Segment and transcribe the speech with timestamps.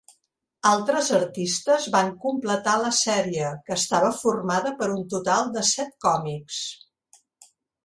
[0.67, 6.61] Altres artistes van completar la sèrie, que estava formada per un total de set còmics.